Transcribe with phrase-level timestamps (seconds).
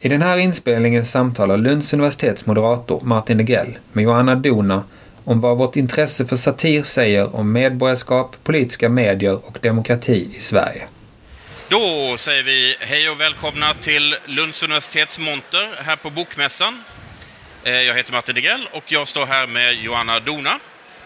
[0.00, 4.84] I den här inspelningen samtalar Lunds universitets moderator Martin Degrell med Johanna Dona
[5.24, 10.86] om vad vårt intresse för satir säger om medborgarskap, politiska medier och demokrati i Sverige.
[11.68, 16.82] Då säger vi hej och välkomna till Lunds universitets monter här på Bokmässan.
[17.64, 20.58] Eh, jag heter Martin Degrell och jag står här med Johanna Dona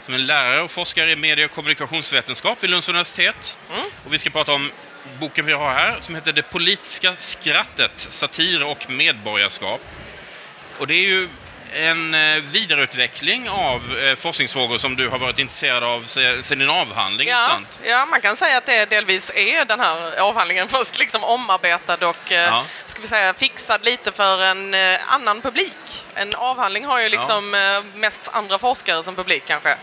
[0.05, 3.59] som är lärare och forskare i medie och kommunikationsvetenskap vid Lunds universitet.
[3.71, 3.83] Mm.
[4.07, 4.71] Och vi ska prata om
[5.19, 9.81] boken vi har här som heter Det politiska skrattet, satir och medborgarskap.
[10.79, 11.29] Och det är ju
[11.73, 17.29] en eh, vidareutveckling av eh, forskningsfrågor som du har varit intresserad av sedan din avhandling,
[17.29, 17.81] ja, sant?
[17.85, 22.33] Ja, man kan säga att det delvis är den här avhandlingen först liksom omarbetad och
[22.33, 22.65] eh, ja.
[22.87, 24.75] ska vi säga, fixad lite för en
[25.07, 26.05] annan publik.
[26.15, 27.83] En avhandling har ju liksom ja.
[27.95, 29.77] mest andra forskare som publik kanske.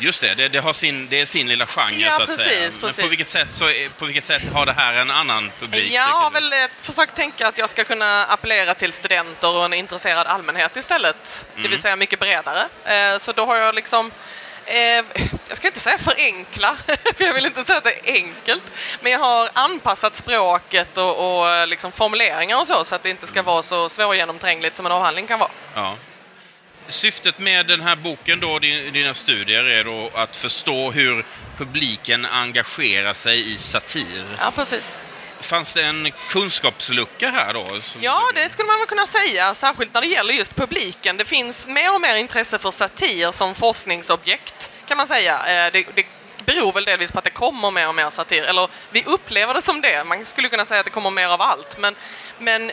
[0.00, 2.44] Just det, det, det, har sin, det är sin lilla genre ja, så att precis,
[2.44, 2.70] säga.
[2.70, 3.04] Men precis.
[3.04, 5.92] på vilket, sätt så, på vilket sätt har det här en annan publik?
[5.92, 9.72] Jag har väl eh, försökt tänka att jag ska kunna appellera till studenter och en
[9.72, 11.46] intresserad allmänhet istället.
[11.48, 11.62] Mm.
[11.62, 11.82] Det vill mm.
[11.82, 12.68] säga mycket bredare.
[12.84, 14.12] Eh, så då har jag liksom
[14.64, 15.04] eh,
[15.48, 16.76] jag ska inte säga förenkla,
[17.16, 18.62] för jag vill inte säga att det är enkelt.
[19.00, 23.26] Men jag har anpassat språket och, och liksom formuleringar och så, så att det inte
[23.26, 25.50] ska vara så svårgenomträngligt som en avhandling kan vara.
[25.74, 25.96] Ja.
[26.88, 31.24] Syftet med den här boken, då, dina studier, är då att förstå hur
[31.56, 34.24] publiken engagerar sig i satir.
[34.38, 34.96] Ja, precis.
[35.40, 37.66] Fanns det en kunskapslucka här då?
[38.00, 41.16] Ja, det skulle man väl kunna säga, särskilt när det gäller just publiken.
[41.16, 45.66] Det finns mer och mer intresse för satir som forskningsobjekt, kan man säga.
[45.66, 46.06] Eh, det, det
[46.44, 49.62] beror väl delvis på att det kommer mer och mer satir, eller vi upplever det
[49.62, 50.04] som det.
[50.04, 51.94] Man skulle kunna säga att det kommer mer av allt, men,
[52.38, 52.70] men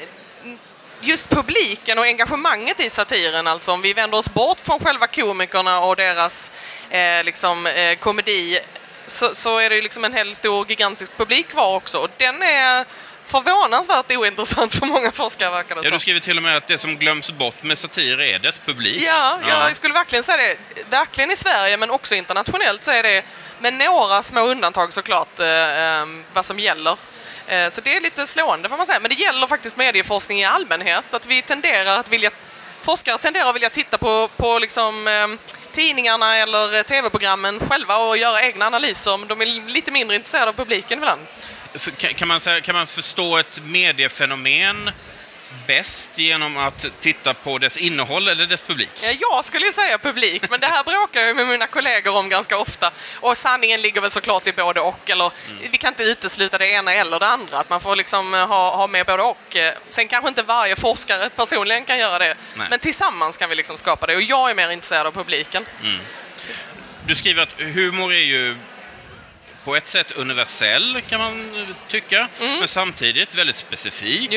[1.01, 5.79] just publiken och engagemanget i satiren, alltså om vi vänder oss bort från själva komikerna
[5.79, 6.51] och deras
[6.89, 8.59] eh, liksom, eh, komedi,
[9.07, 11.97] så, så, är det ju liksom en hel stor gigantisk publik kvar också.
[11.97, 12.85] Och den är
[13.25, 16.77] förvånansvärt ointressant för många forskare verkar det Ja, du skriver till och med att det
[16.77, 19.01] som glöms bort med satir är dess publik.
[19.01, 20.57] Ja, ja, jag skulle verkligen säga det.
[20.89, 23.23] Verkligen i Sverige, men också internationellt så är det,
[23.59, 26.97] med några små undantag såklart, eh, eh vad som gäller.
[27.47, 28.99] Eh, så det är lite slående får man säga.
[28.99, 31.13] Men det gäller faktiskt medieforskning i allmänhet.
[31.13, 32.31] Att vi tenderar att vilja,
[32.79, 35.37] forskare tenderar att vilja titta på, på liksom, ehm,
[35.71, 39.25] tidningarna eller eh, tv-programmen själva och göra egna analyser.
[39.27, 41.21] De är lite mindre intresserade av publiken ibland.
[41.97, 44.91] Kan man, säga, kan man förstå ett mediefenomen
[45.67, 48.89] bäst genom att titta på dess innehåll eller dess publik?
[49.19, 52.57] Jag skulle ju säga publik, men det här bråkar jag med mina kollegor om ganska
[52.57, 52.91] ofta.
[53.13, 55.71] Och sanningen ligger väl såklart i både och, eller mm.
[55.71, 58.75] vi kan inte utesluta det ena eller det andra, att man får liksom eh, ha,
[58.75, 59.57] ha med både och.
[59.89, 62.67] Sen kanske inte varje forskare personligen kan göra det, Nej.
[62.69, 65.65] men tillsammans kan vi liksom skapa det och jag är mer intresserad av publiken.
[65.83, 65.99] Mm.
[67.07, 68.55] Du skriver att humor är ju
[69.65, 72.59] på ett sätt universell, kan man tycka, mm.
[72.59, 74.31] men samtidigt väldigt specifik.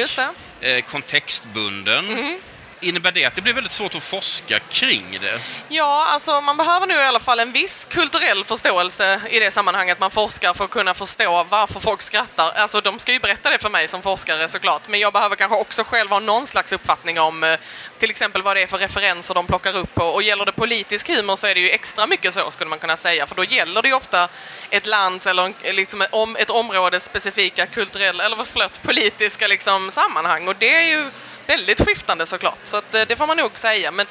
[0.60, 2.38] Eh, kontextbunden.
[2.80, 5.40] Innebär det att det blir väldigt svårt att forska kring det?
[5.68, 10.00] Ja, alltså man behöver nu i alla fall en viss kulturell förståelse i det sammanhanget
[10.00, 12.52] man forskar för att kunna förstå varför folk skrattar.
[12.52, 15.56] Alltså de ska ju berätta det för mig som forskare såklart, men jag behöver kanske
[15.56, 17.58] också själv ha någon slags uppfattning om eh,
[17.98, 21.08] till exempel vad det är för referenser de plockar upp och, och gäller det politisk
[21.08, 23.82] humor så är det ju extra mycket så skulle man kunna säga, för då gäller
[23.82, 24.28] det ju ofta
[24.70, 26.02] ett lands eller eh, liksom
[26.38, 31.10] ett områdes specifika kulturella, eller förlåt, politiska liksom sammanhang och det är ju
[31.48, 33.90] väldigt skiftande såklart, så att, eh, det får man nog säga.
[33.90, 34.06] Men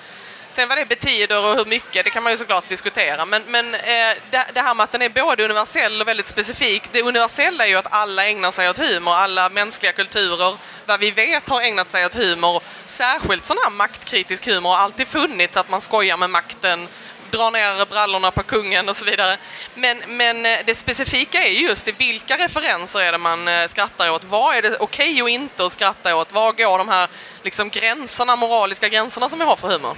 [0.50, 3.26] sen vad det betyder och hur mycket, det kan man ju såklart diskutera.
[3.26, 7.02] Men, men eh, det, här med att den är både universell och väldigt specifik, det
[7.02, 11.50] universella är ju att alla ägnar sig åt humor, alla mänskliga kulturer, vad vi vet
[11.50, 12.62] har ägnat sig åt humor.
[12.86, 16.88] Särskilt sån här maktkritisk humor har alltid funnits, att man skojar med makten,
[17.32, 19.38] dra ner brallorna på kungen och så vidare.
[19.76, 24.10] Men, men eh, det specifika är just det, vilka referenser är det man eh, skrattar
[24.10, 24.24] åt?
[24.24, 26.32] Vad är det okej okay och inte att skratta åt?
[26.32, 27.08] Var går de här
[27.44, 29.98] liksom, gränserna, moraliska gränserna som vi har för humor?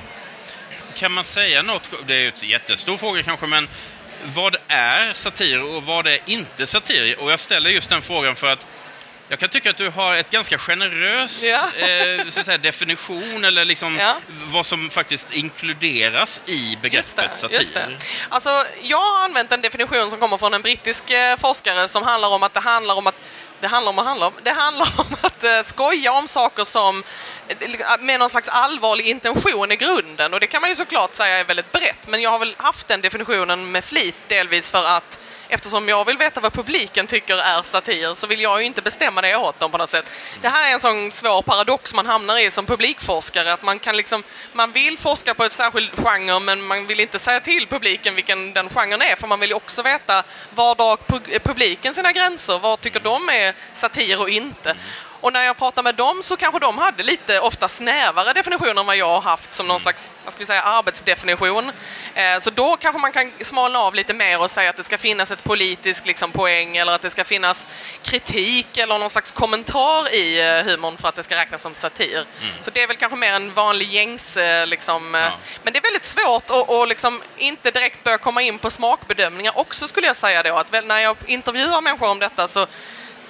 [0.96, 3.68] Kan man säga något, det är ju en jättestor fråga kanske, men
[4.24, 7.20] vad är satir och vad är inte satir?
[7.20, 8.68] Och jag ställer just den frågan för att
[9.30, 11.60] jag kan tycka att du har ett ganska generöst ja.
[11.88, 14.16] eh, så säga, definition eller liksom ja.
[14.46, 17.56] vad som faktiskt inkluderas i begreppet satir.
[17.56, 17.88] Just det.
[18.30, 22.30] Alltså, jag har använt en definition som kommer från en brittisk eh, forskare som handlar
[22.30, 23.16] om att det handlar om att
[23.62, 24.34] det handlar om att handla om.
[24.44, 27.04] Det handlar om att eh, skoja om saker som
[27.48, 27.58] eh,
[28.00, 31.44] med någon slags allvarlig intention i grunden och det kan man ju såklart säga är
[31.44, 35.20] väldigt brett men jag har väl haft den definitionen med flit delvis för att
[35.50, 39.22] eftersom jag vill veta vad publiken tycker är satir så vill jag ju inte bestämma
[39.22, 40.12] det åt dem på något sätt.
[40.42, 43.98] Det här är en sån svår paradox man hamnar i som publikforskare att man kan
[43.98, 44.24] liksom,
[44.54, 48.54] man vill forska på ett särskilt genre men man vill inte säga till publiken vilken
[48.54, 52.82] den genren är för man vill ju också veta var drar publiken sina gränser, vad
[52.82, 54.76] tycker de är satir och inte.
[55.22, 58.86] Och när jag pratade med dem så kanske de hade lite ofta snävare definitioner än
[58.86, 61.72] vad jag har haft som någon slags vad ska vi säga, arbetsdefinition.
[62.14, 64.98] Eh, så då kanske man kan smalna av lite mer och säga att det ska
[64.98, 67.68] finnas ett politiskt liksom, poäng eller att det ska finnas
[68.04, 72.18] kritik eller någon slags kommentar i eh, humorn för att det ska räknas som satir.
[72.18, 72.54] Mm.
[72.62, 74.38] Så det är väl kanske mer en vanlig gängs...
[74.38, 75.32] Eh, liksom, ja.
[75.64, 79.58] Men det är väldigt svårt att och liksom inte direkt börja komma in på smakbedömningar
[79.58, 80.56] också skulle jag säga då.
[80.56, 82.68] Att när jag intervjuar människor om detta så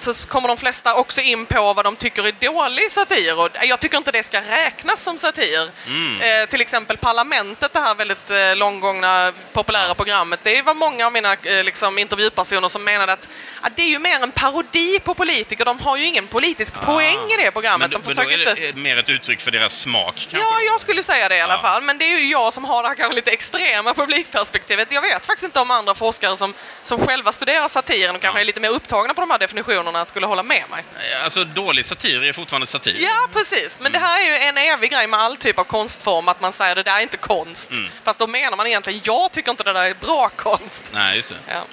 [0.00, 3.38] så kommer de flesta också in på vad de tycker är dålig satir.
[3.38, 5.70] Och jag tycker inte det ska räknas som satir.
[5.86, 6.42] Mm.
[6.42, 10.40] Eh, till exempel Parlamentet, det här väldigt eh, långgångna populära programmet.
[10.42, 13.28] Det var många av mina eh, liksom, intervjupersoner som menade att
[13.60, 15.64] ah, det är ju mer en parodi på politiker.
[15.64, 16.84] De har ju ingen politisk ah.
[16.84, 17.90] poäng i det programmet.
[17.90, 18.78] Men, de men då är det inte...
[18.78, 20.14] mer ett uttryck för deras smak?
[20.14, 20.38] Kanske?
[20.38, 21.60] Ja, jag skulle säga det i alla ja.
[21.60, 21.82] fall.
[21.82, 24.92] Men det är ju jag som har det här kanske lite extrema publikperspektivet.
[24.92, 28.42] Jag vet faktiskt inte om andra forskare som, som själva studerar satiren och kanske ja.
[28.42, 30.84] är lite mer upptagna på de här definitionerna personerna skulle hålla med mig.
[31.24, 32.96] Alltså dålig satir är fortfarande satir.
[33.00, 33.78] Ja, precis.
[33.78, 33.92] Men mm.
[33.92, 36.74] det här är ju en evig grej med all typ av konstform, att man säger
[36.74, 37.70] det där är inte konst.
[37.72, 37.90] Mm.
[38.04, 40.90] Fast då menar man egentligen, jag tycker inte det där är bra konst.
[40.92, 41.36] Nej, just det.
[41.46, 41.64] Ja.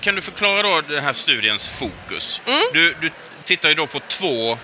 [0.00, 2.42] Kan du förklara då den här studiens fokus?
[2.46, 2.60] Mm.
[2.72, 3.10] Du, du
[3.44, 4.58] tittar ju då på två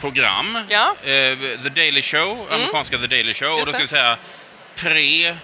[0.00, 0.58] program.
[0.68, 0.94] Ja.
[1.02, 2.54] Eh, The Daily Show, mm.
[2.54, 4.18] amerikanska The Daily Show, Just och då ska vi säga
[4.74, 5.36] pre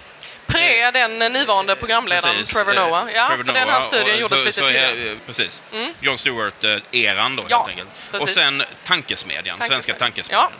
[0.51, 3.11] Pre den nuvarande programledaren precis, Trevor Noah.
[3.13, 5.15] Ja, Trevor för Noah, den här studien gjordes så, lite så tidigare.
[5.25, 5.61] precis.
[5.73, 5.93] Mm.
[5.99, 7.89] John Stewart-eran då, ja, helt enkelt.
[8.11, 8.27] Precis.
[8.27, 9.67] Och sen Tankesmedjan, Tankesmedjan.
[9.67, 10.47] Svenska Tankesmedjan.
[10.51, 10.57] Ja.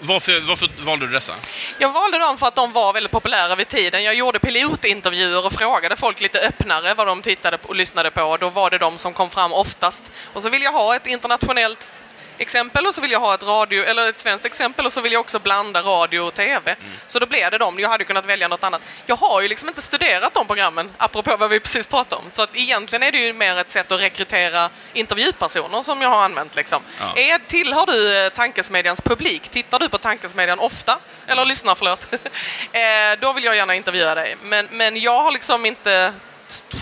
[0.00, 1.34] Varför, varför, valde du dessa?
[1.78, 4.04] Jag valde dem för att de var väldigt populära vid tiden.
[4.04, 8.36] Jag gjorde pilotintervjuer och frågade folk lite öppnare vad de tittade och lyssnade på.
[8.36, 10.12] Då var det de som kom fram oftast.
[10.32, 11.92] Och så vill jag ha ett internationellt
[12.38, 15.12] exempel och så vill jag ha ett, radio, eller ett svenskt exempel och så vill
[15.12, 16.70] jag också blanda radio och TV.
[16.70, 16.92] Mm.
[17.06, 17.78] Så då blev det dem.
[17.78, 18.82] Jag hade kunnat välja något annat.
[19.06, 22.30] Jag har ju liksom inte studerat de programmen, apropå vad vi precis pratade om.
[22.30, 26.24] Så att egentligen är det ju mer ett sätt att rekrytera intervjupersoner som jag har
[26.24, 26.54] använt.
[26.56, 26.82] Liksom.
[27.00, 27.16] Ja.
[27.16, 29.48] Är, tillhör du eh, Tankesmedjans publik?
[29.48, 30.98] Tittar du på Tankesmedjan ofta?
[31.26, 32.06] Eller lyssnar, förlåt.
[32.72, 32.80] eh,
[33.20, 34.36] då vill jag gärna intervjua dig.
[34.42, 36.12] Men, men jag har liksom inte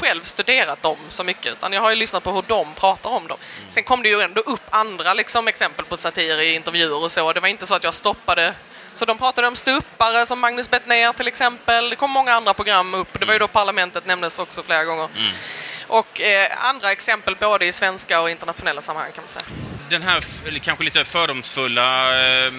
[0.01, 3.27] själv studerat dem så mycket, utan jag har ju lyssnat på hur de pratar om
[3.27, 3.39] dem.
[3.69, 7.33] Sen kom det ju ändå upp andra liksom, exempel på satir i intervjuer och så.
[7.33, 8.55] Det var inte så att jag stoppade
[8.95, 11.91] så de pratade om ståuppare som Magnus Bettner till exempel.
[11.91, 13.21] Det kom många andra program upp.
[13.21, 15.09] Det var ju då Parlamentet nämndes också flera gånger.
[15.17, 15.33] Mm.
[15.87, 19.57] Och eh, andra exempel både i svenska och internationella sammanhang kan man säga.
[19.91, 20.25] Den här
[20.59, 22.53] kanske lite fördomsfulla eh,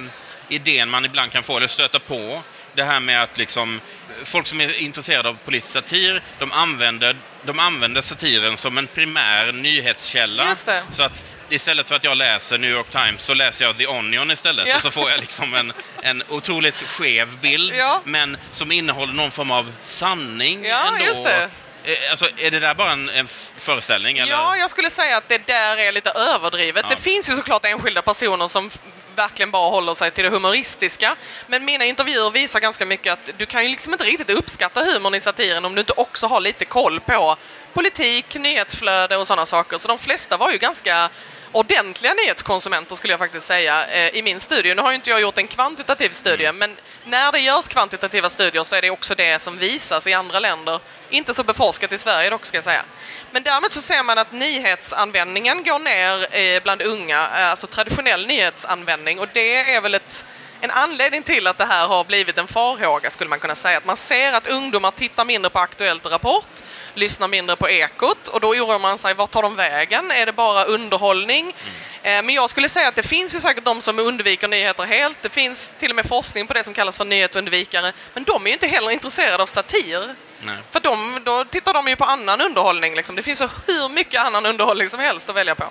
[0.49, 2.41] idén man ibland kan få eller stöta på
[2.73, 3.81] det här med att liksom,
[4.23, 9.51] folk som är intresserade av politisk satir, de använder, de använder satiren som en primär
[9.51, 10.55] nyhetskälla.
[10.91, 14.31] Så att istället för att jag läser New York Times så läser jag The Onion
[14.31, 14.67] istället.
[14.67, 14.75] Ja.
[14.75, 18.01] Och så får jag liksom en, en otroligt skev bild, ja.
[18.05, 21.05] men som innehåller någon form av sanning ja, ändå.
[21.05, 21.49] Just det.
[21.83, 23.27] Eh, alltså, är det där bara en, en
[23.57, 24.17] föreställning?
[24.17, 24.31] Eller?
[24.31, 26.85] Ja, jag skulle säga att det där är lite överdrivet.
[26.89, 26.95] Ja.
[26.95, 28.69] Det finns ju såklart enskilda personer som
[29.15, 31.15] verkligen bara håller sig till det humoristiska.
[31.47, 35.15] Men mina intervjuer visar ganska mycket att du kan ju liksom inte riktigt uppskatta humorn
[35.15, 37.35] i satiren om du inte också har lite koll på
[37.75, 39.77] politik, nyhetsflöde och sådana saker.
[39.77, 41.09] Så de flesta var ju ganska
[41.51, 44.75] ordentliga nyhetskonsumenter skulle jag faktiskt säga eh, i min studie.
[44.75, 46.57] Nu har ju inte jag gjort en kvantitativ studie, mm.
[46.57, 50.39] men när det görs kvantitativa studier så är det också det som visas i andra
[50.39, 50.79] länder.
[51.09, 52.83] Inte så beforskat i Sverige dock ska jag säga.
[53.31, 58.27] Men däremot så ser man att nyhetsanvändningen går ner eh, bland unga, eh, alltså traditionell
[58.27, 60.25] nyhetsanvändning och det är väl ett
[60.65, 63.77] en anledning till att det här har blivit en farhåga skulle man kunna säga.
[63.77, 66.49] Att man ser att ungdomar tittar mindre på Aktuellt och Rapport,
[66.93, 70.11] lyssnar mindre på Ekot och då oroar man sig, vart tar de vägen?
[70.11, 71.55] Är det bara underhållning?
[72.03, 72.25] Mm.
[72.25, 75.21] Men jag skulle säga att det finns ju säkert de som undviker nyheter helt.
[75.21, 77.93] Det finns till och med forskning på det som kallas för nyhetsundvikare.
[78.13, 80.15] Men de är ju inte heller intresserade av satir.
[80.41, 80.57] Nej.
[80.71, 82.95] För de, då tittar de ju på annan underhållning.
[82.95, 83.15] Liksom.
[83.15, 85.65] Det finns så hur mycket annan underhållning som helst att välja på.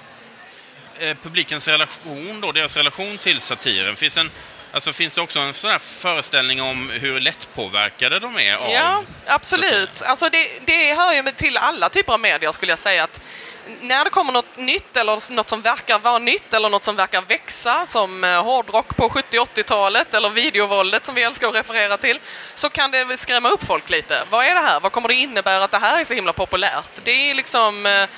[0.99, 4.31] Eh, publikens relation då, deras relation till satiren, finns en
[4.75, 8.71] Alltså finns det också en sån här föreställning om hur lättpåverkade de är av...
[8.71, 10.03] Ja, absolut.
[10.03, 13.21] Alltså det, det hör ju till alla typer av medier skulle jag säga att
[13.81, 17.23] när det kommer något nytt eller något som verkar vara nytt eller något som verkar
[17.23, 22.21] växa som eh, hårdrock på 70-80-talet eller videovåldet som vi älskar att referera till
[22.55, 24.23] så kan det skrämma upp folk lite.
[24.31, 24.81] Vad är det här?
[24.81, 27.01] Vad kommer det innebära att det här är så himla populärt?
[27.05, 28.09] Det är liksom eh,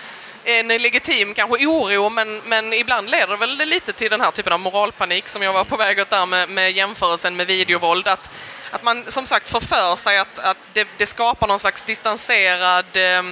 [0.46, 4.30] Eh, en legitim kanske oro, men, men ibland leder det väl lite till den här
[4.30, 8.08] typen av moralpanik som jag var på väg åt där med, med jämförelsen med videovåld.
[8.08, 8.30] Att,
[8.70, 12.84] att man som sagt får för sig att, att det, det skapar någon slags distanserad
[12.96, 13.22] eh,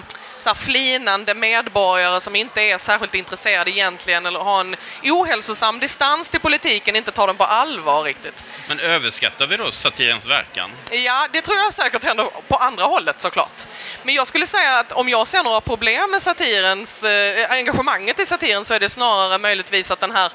[0.44, 6.40] så flinande medborgare som inte är särskilt intresserade egentligen eller har en ohälsosam distans till
[6.40, 8.44] politiken, inte tar den på allvar riktigt.
[8.68, 10.70] Men överskattar vi då satirens verkan?
[10.90, 13.62] Ja, det tror jag säkert händer på andra hållet såklart.
[14.02, 18.26] Men jag skulle säga att om jag ser några problem med satirens, eh, engagemanget i
[18.26, 20.32] satiren så är det snarare möjligtvis att den här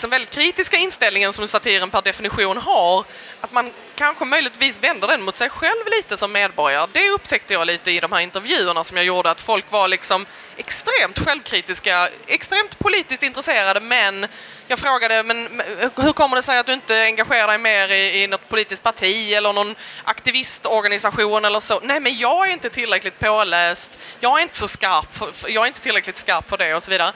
[0.00, 3.04] liksom väldigt kritiska inställningen som satiren per definition har,
[3.40, 6.86] att man kanske möjligtvis vänder den mot sig själv lite som medborgare.
[6.92, 10.26] Det upptäckte jag lite i de här intervjuerna som jag gjorde, att folk var liksom
[10.56, 14.26] extremt självkritiska, extremt politiskt intresserade, men
[14.68, 15.62] jag frågade, men
[15.96, 19.32] hur kommer det sig att du inte engagerar dig mer i, i något politiskt parti
[19.32, 21.80] eller någon aktivistorganisation eller så?
[21.82, 25.66] Nej, men jag är inte tillräckligt påläst, jag är inte så skarp, för, jag är
[25.66, 27.12] inte tillräckligt skarp för det och så vidare.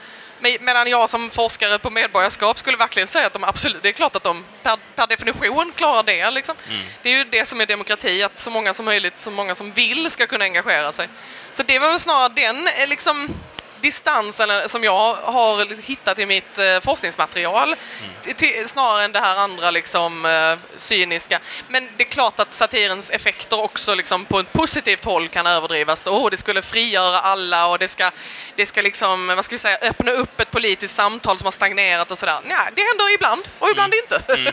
[0.60, 4.16] Medan jag som forskare på medborgarskap skulle verkligen säga att de absolut, det är klart
[4.16, 6.30] att de per, per definition klarar det.
[6.30, 6.54] Liksom.
[6.68, 6.80] Mm.
[7.02, 9.72] Det är ju det som är demokrati, att så många som möjligt, så många som
[9.72, 11.08] vill ska kunna engagera sig.
[11.52, 13.28] Så det var väl snarare den eh, liksom,
[13.84, 17.76] distansen som jag har hittat i mitt eh, forskningsmaterial
[18.26, 18.66] mm.
[18.66, 21.40] snarare än det här andra liksom, eh, cyniska.
[21.68, 26.06] Men det är klart att satirens effekter också liksom, på ett positivt håll kan överdrivas.
[26.06, 28.10] Oh, det skulle frigöra alla och det ska,
[28.56, 32.10] det ska liksom, vad ska vi säga, öppna upp ett politiskt samtal som har stagnerat
[32.10, 32.38] och sådär.
[32.44, 34.04] Nej, det händer ibland och ibland mm.
[34.04, 34.32] inte.
[34.32, 34.52] Mm.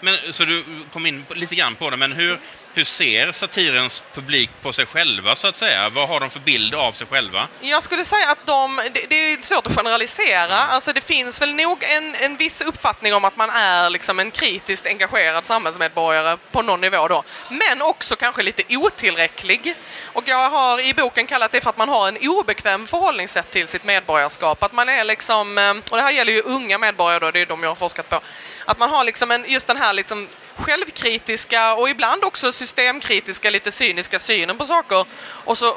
[0.00, 2.40] Men, så du kom in lite grann på det, men hur,
[2.76, 5.88] hur ser satirens publik på sig själva, så att säga?
[5.88, 7.48] Vad har de för bild av sig själva?
[7.60, 10.56] Jag skulle säga att de, det, det är svårt att generalisera.
[10.56, 14.30] Alltså det finns väl nog en, en viss uppfattning om att man är liksom en
[14.30, 17.22] kritiskt engagerad samhällsmedborgare på någon nivå då.
[17.48, 19.74] Men också kanske lite otillräcklig.
[20.04, 23.68] Och jag har i boken kallat det för att man har en obekväm förhållningssätt till
[23.68, 24.62] sitt medborgarskap.
[24.62, 27.46] Att man är liksom, eh, och det här gäller ju unga medborgare då, det är
[27.46, 28.20] de jag har forskat på.
[28.64, 33.70] Att man har liksom en, just den här liksom självkritiska och ibland också systemkritiska, lite
[33.70, 35.06] cyniska synen på saker.
[35.20, 35.76] Och så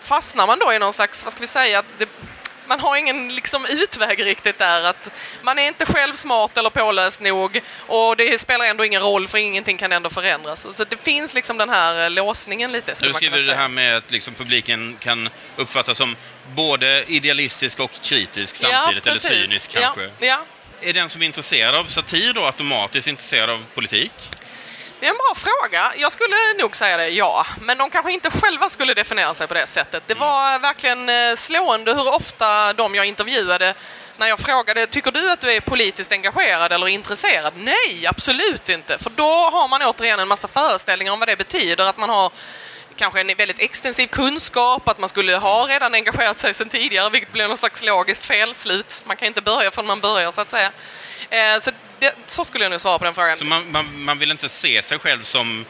[0.00, 2.08] fastnar man då i någon slags, vad ska vi säga, det,
[2.66, 4.84] man har ingen liksom utväg riktigt där.
[4.84, 5.10] Att
[5.42, 9.38] man är inte själv smart eller påläst nog och det spelar ändå ingen roll för
[9.38, 10.76] ingenting kan ändå förändras.
[10.76, 12.94] Så det finns liksom den här låsningen lite.
[13.02, 16.16] Du skriver det här med att liksom publiken kan uppfattas som
[16.54, 20.02] både idealistisk och kritisk samtidigt, ja, eller cynisk kanske.
[20.02, 20.44] Ja, ja
[20.82, 24.12] är den som är intresserad av satir då automatiskt intresserad av politik?
[25.00, 25.92] Det är en bra fråga.
[25.96, 27.46] Jag skulle nog säga det, ja.
[27.60, 30.02] Men de kanske inte själva skulle definiera sig på det sättet.
[30.06, 33.74] Det var verkligen eh, slående hur ofta de jag intervjuade
[34.16, 37.52] när jag frågade, tycker du att du är politiskt engagerad eller intresserad?
[37.56, 38.98] Nej, absolut inte.
[38.98, 42.32] För då har man återigen en massa föreställningar om vad det betyder, att man har
[43.02, 47.32] kanske en väldigt extensiv kunskap, att man skulle ha redan engagerat sig sedan tidigare, vilket
[47.32, 49.02] blir någon slags logiskt felslut.
[49.06, 50.70] Man kan inte börja förrän man börjar, så att säga.
[51.30, 53.36] Eh, så, det, så skulle jag nu svara på den frågan.
[53.36, 55.64] Så man, man, man vill inte se sig själv som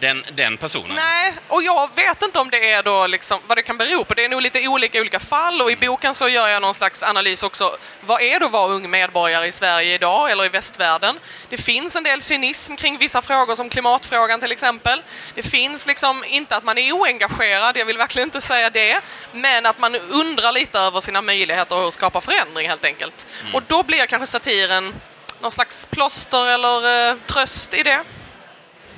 [0.00, 0.96] den, den personen?
[0.96, 4.14] Nej, och jag vet inte om det är då liksom, vad det kan bero på.
[4.14, 6.74] Det är nog lite olika i olika fall och i boken så gör jag någon
[6.74, 7.76] slags analys också.
[8.00, 11.18] Vad är det att vara ung medborgare i Sverige idag eller i västvärlden?
[11.48, 15.02] Det finns en del cynism kring vissa frågor som klimatfrågan till exempel.
[15.34, 19.00] Det finns liksom inte att man är oengagerad, jag vill verkligen inte säga det,
[19.32, 23.26] men att man undrar lite över sina möjligheter att skapa förändring helt enkelt.
[23.40, 23.54] Mm.
[23.54, 24.94] Och då blir kanske satiren
[25.40, 28.04] någon slags plåster eller eh, tröst i det.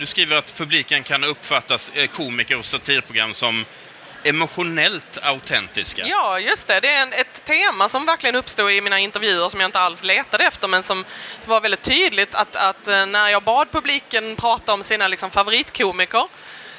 [0.01, 3.65] Du skriver att publiken kan uppfatta eh, komiker och satirprogram som
[4.25, 6.07] emotionellt autentiska.
[6.07, 6.81] Ja, just det.
[6.81, 10.05] Det är en, ett tema som verkligen uppstod i mina intervjuer som jag inte alls
[10.05, 11.05] letade efter men som,
[11.47, 16.25] var väldigt tydligt att, att, eh, när jag bad publiken prata om sina liksom, favoritkomiker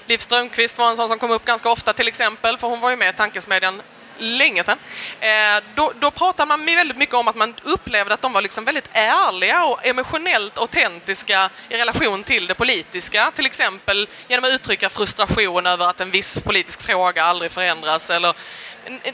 [0.06, 2.90] Liv Strömquist var en sån som kom upp ganska ofta till exempel, för hon var
[2.90, 3.82] ju med i Tankesmedjan
[4.22, 4.78] länge sedan.
[5.20, 8.66] Eh, då, då pratar man väldigt mycket om att man upplevde att de var liksom
[8.66, 13.32] väldigt ärliga och emotionellt autentiska i relation till det politiska.
[13.36, 18.34] Till exempel genom att uttrycka frustration över att en viss politisk fråga aldrig förändras eller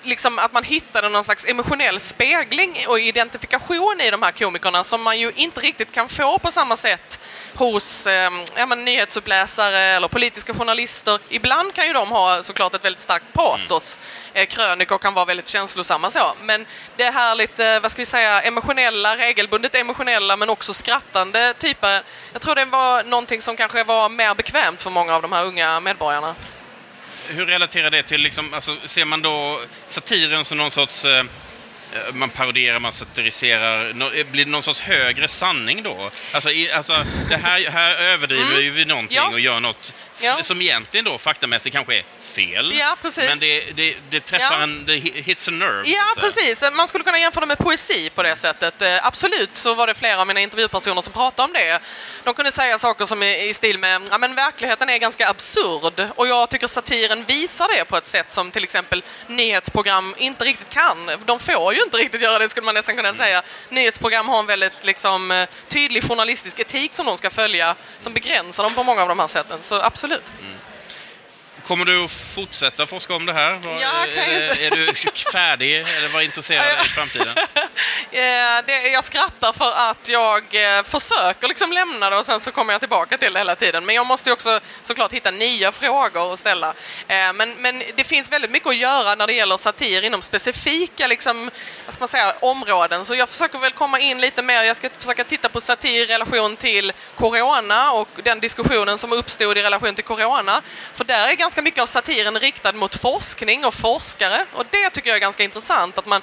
[0.02, 5.02] liksom att man hittade någon slags emotionell spegling och identifikation i de här komikerna som
[5.02, 7.20] man ju inte riktigt kan få på samma sätt
[7.54, 11.20] hos eh, ja, men, nyhetsuppläsare eller politiska journalister.
[11.30, 14.00] Ibland kan ju de ha såklart ett väldigt starkt patos.
[14.34, 14.42] Mm.
[14.44, 14.48] Eh,
[14.98, 16.36] människor kan vara väldigt känslosamma så.
[16.44, 16.66] Men
[16.98, 22.04] det här lite, eh, vad ska vi säga, emotionella, regelbundet emotionella men också skrattande typer.
[22.34, 25.46] Jag tror det var någonting som kanske var mer bekvämt för många av de här
[25.46, 26.36] unga medborgarna
[27.30, 31.24] hur relaterar det till, liksom, alltså, ser man då satiren som någon sorts Eh,
[32.14, 33.90] man parodierar, man satiriserar.
[33.90, 36.10] Eh, blir det någon sorts högre sanning då?
[36.32, 38.74] Alltså, i, alltså det här, här överdriver mm.
[38.74, 39.30] vi någonting ja.
[39.30, 40.44] och gör något ja.
[40.44, 42.74] som egentligen då faktamässigt kanske är fel.
[42.80, 43.30] Ja, precis.
[43.30, 44.64] Men det, det, det träffar ja.
[44.64, 45.90] en, det hits a nerve.
[45.90, 46.62] Ja, precis.
[46.78, 48.82] Man skulle kunna jämföra med poesi på det sättet.
[48.82, 51.80] Eh, absolut så var det flera av mina intervjupersoner som pratade om det.
[52.24, 56.08] De kunde säga saker som i, i stil med ja, men verkligheten är ganska absurd
[56.16, 60.70] och jag tycker satiren visar det på ett sätt som till exempel nyhetsprogram inte riktigt
[60.70, 61.12] kan.
[61.26, 63.44] De får ju inte riktigt göra det skulle man nästan kunna säga.
[63.70, 68.64] Nyhetsprogram har en väldigt liksom, eh, tydlig journalistisk etik som de ska följa som begränsar
[68.64, 69.58] dem på många av de här sätten.
[69.62, 70.32] Så absolut.
[70.42, 70.57] Mm.
[71.68, 73.52] Kommer du att fortsätta forska om det här?
[73.54, 74.66] Var, Ja, kan är, jag inte.
[74.66, 74.94] är du
[75.32, 77.36] färdig eller var intresserad i framtiden?
[78.66, 80.44] Det, jag skrattar för att jag
[80.78, 83.86] eh, försöker liksom lämna det och sen så kommer jag tillbaka till det hela tiden.
[83.86, 86.74] Men jag måste ju också såklart hitta nya frågor att ställa.
[87.08, 91.08] Eh, men, men det finns väldigt mycket att göra när det gäller satir inom specifika
[91.08, 91.52] liksom,
[91.86, 93.06] vad ska man säga, områden.
[93.06, 96.06] Så jag försöker väl komma in lite mer, jag ska försöka titta på satir i
[96.06, 100.62] relation till corona och den diskussionen som uppstod i relation till corona.
[100.94, 105.10] För där är ganska mycket av satiren riktad mot forskning och forskare och det tycker
[105.10, 106.22] jag är ganska intressant att man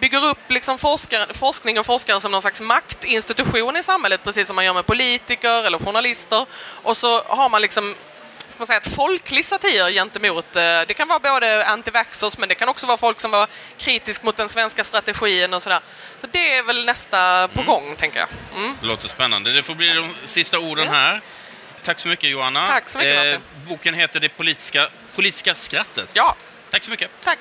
[0.00, 4.56] bygger upp liksom forskare, forskning och forskare som någon slags maktinstitution i samhället, precis som
[4.56, 6.46] man gör med politiker eller journalister.
[6.82, 7.94] Och så har man liksom
[8.48, 12.54] ska man säga, ett folklig satir gentemot, eh, det kan vara både antivaxxers men det
[12.54, 13.48] kan också vara folk som var
[13.78, 15.80] kritisk mot den svenska strategin och sådär.
[16.20, 18.28] Så det är väl nästa på gång, tänker jag.
[18.56, 18.76] Mm.
[18.80, 19.52] Det låter spännande.
[19.52, 21.20] Det får bli de sista orden här.
[21.84, 22.68] Tack så mycket Johanna.
[22.68, 23.40] Tack så mycket, Martin.
[23.68, 26.08] boken heter Det politiska, politiska skrattet.
[26.12, 26.36] Ja,
[26.70, 27.10] Tack så mycket.
[27.20, 27.38] tack.